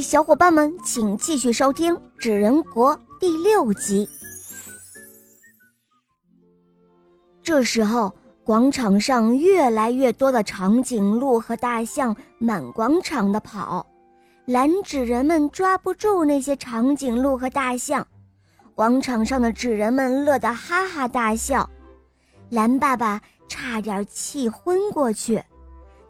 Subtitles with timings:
[0.00, 4.08] 小伙伴们，请继续收听《纸人国》第六集。
[7.42, 13.86] 这时候，广场上越来越多的长颈鹿和大象满广场的跑，
[14.46, 18.06] 蓝纸人们抓不住那些长颈鹿和大象，
[18.74, 21.68] 广场上的纸人们乐得哈哈大笑，
[22.50, 25.42] 蓝爸爸差点气昏过去。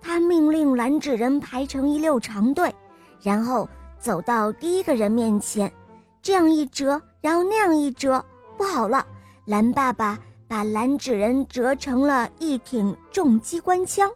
[0.01, 2.75] 他命令蓝纸人排成一溜长队，
[3.23, 3.69] 然后
[3.99, 5.73] 走到第一个人面前，
[6.21, 8.25] 这样一折，然后那样一折，
[8.57, 9.07] 不好了！
[9.47, 10.19] 蓝爸爸
[10.49, 14.11] 把蓝纸人折成了一挺重机关枪。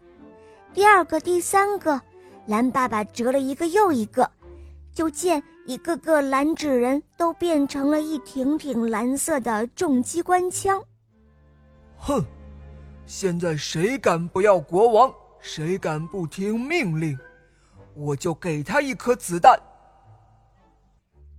[0.72, 2.00] 第二个、第三个，
[2.46, 4.30] 蓝爸爸折了一个又一个，
[4.92, 10.82] 就见一个个蓝纸人都变成了一挺挺蓝色的重机关枪。
[11.96, 12.24] 哼，
[13.06, 15.12] 现在谁敢不要国王？
[15.40, 17.18] 谁敢不听命令，
[17.98, 19.58] 我就给他一颗子弹。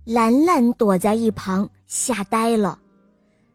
[0.04, 2.78] 兰兰躲在一旁，吓呆了。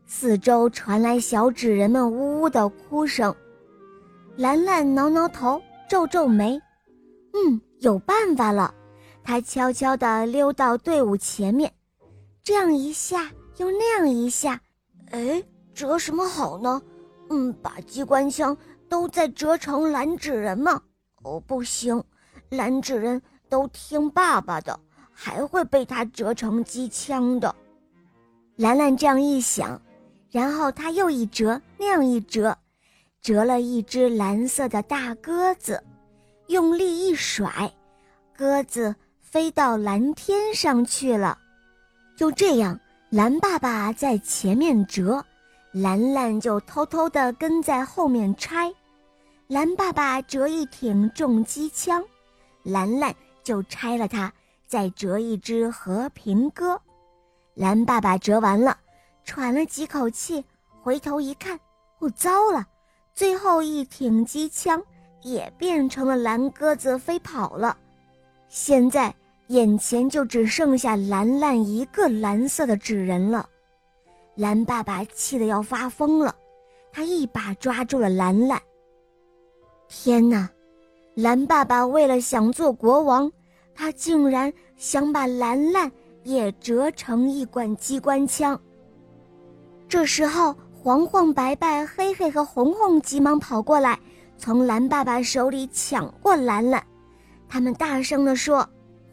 [0.07, 3.33] 四周传来小纸人们呜呜的哭声。
[4.37, 6.59] 兰兰挠挠头，皱皱眉，
[7.33, 8.73] 嗯，有办法了。
[9.23, 11.71] 她悄悄地溜到队伍前面，
[12.43, 14.59] 这样一下又那样一下，
[15.11, 16.81] 哎，折什么好呢？
[17.29, 18.57] 嗯，把机关枪。
[18.87, 20.79] 都在折成蓝纸人吗？
[21.23, 22.01] 哦，不行，
[22.49, 24.79] 蓝纸人都听爸爸的，
[25.11, 27.53] 还会被他折成机枪的。
[28.55, 29.81] 兰兰这样一想，
[30.29, 32.57] 然后他又一折，那样一折，
[33.21, 35.83] 折了一只蓝色的大鸽子，
[36.47, 37.71] 用力一甩，
[38.35, 41.37] 鸽子飞到蓝天上去了。
[42.15, 42.79] 就这样，
[43.09, 45.23] 蓝爸爸在前面折。
[45.71, 48.73] 兰兰就偷偷地跟在后面拆，
[49.47, 52.01] 蓝爸爸折一挺重机枪，
[52.65, 54.33] 兰兰就拆了它，
[54.67, 56.81] 再折一只和平鸽。
[57.53, 58.77] 蓝爸爸折完了，
[59.23, 60.43] 喘了几口气，
[60.81, 61.57] 回头一看，
[61.99, 62.67] 哦，糟了！
[63.13, 64.83] 最后一挺机枪
[65.21, 67.77] 也变成了蓝鸽子飞跑了。
[68.49, 69.13] 现在
[69.47, 73.47] 眼前就只剩下兰兰一个蓝色的纸人了。
[74.35, 76.35] 蓝爸爸气得要发疯了，
[76.91, 78.61] 他一把抓住了兰兰。
[79.87, 80.49] 天哪！
[81.15, 83.31] 蓝爸爸为了想做国王，
[83.73, 85.89] 他竟然想把兰兰
[86.23, 88.59] 也折成一管机关枪。
[89.87, 93.97] 这时候，黄黄、白白、黑黑和红红急忙跑过来，
[94.37, 96.85] 从蓝爸爸手里抢过兰兰。
[97.47, 98.59] 他们大声地说：“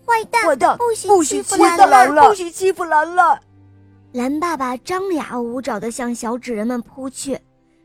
[0.04, 3.40] 坏蛋，坏蛋，不许欺负兰兰，不许欺负兰兰！”
[4.10, 7.38] 蓝爸爸张牙舞爪地向小纸人们扑去，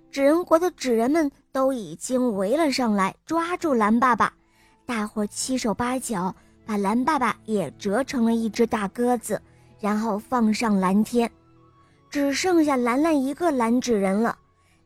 [0.09, 4.31] 纸人国的纸人们都已经围了上来，抓住蓝爸爸。
[4.85, 6.35] 大伙七手八脚
[6.67, 9.41] 把蓝爸爸也折成了一只大鸽子，
[9.79, 11.27] 然后放上蓝天。
[12.11, 14.37] 只剩下兰兰一个蓝纸人了。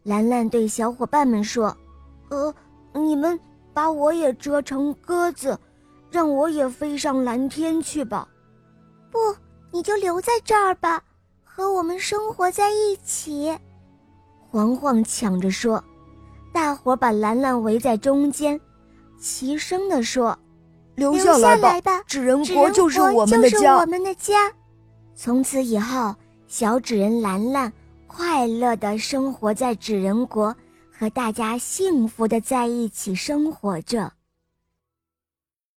[0.03, 1.75] 兰兰对小伙伴们说
[2.31, 2.55] ：“呃，
[2.93, 3.37] 你们
[3.73, 5.59] 把我也折成鸽子，
[6.09, 8.25] 让我也飞上蓝天去吧。
[9.11, 9.19] ”“不，
[9.71, 11.03] 你就留在这儿吧。”
[11.43, 13.53] 和我们生活在一起，
[14.49, 15.83] 黄黄抢着说
[16.51, 18.59] ：“大伙把兰兰围在中间，
[19.19, 20.37] 齐声地说
[20.95, 23.49] ：‘留下来吧，纸人国就是我们的
[24.15, 24.51] 家。’
[25.15, 26.13] 从此以后，
[26.47, 27.71] 小纸人兰兰
[28.07, 30.55] 快乐地生活在纸人国，
[30.91, 34.11] 和大家幸福地在一起生活着。”